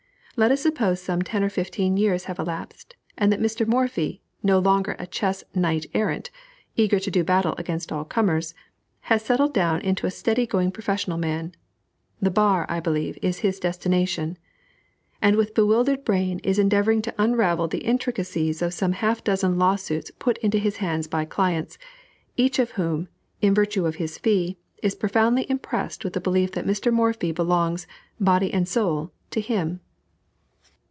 [0.37, 3.67] Let us suppose some ten or fifteen years have elapsed, and that Mr.
[3.67, 6.31] Morphy, no longer a chess knight errant,
[6.75, 8.55] eager to do battle against all comers,
[9.01, 11.53] has settled down into a steady going professional man,
[12.19, 14.35] (the bar, I believe, is his destination,)
[15.21, 20.09] and with bewildered brain is endeavoring to unravel the intricacies of some half dozen lawsuits
[20.17, 21.77] put into his hands by clients,
[22.35, 23.09] each of whom,
[23.41, 26.91] in virtue of his fee, is profoundly impressed with the belief that Mr.
[26.91, 27.85] Morphy belongs,
[28.19, 29.81] body and soul, to him.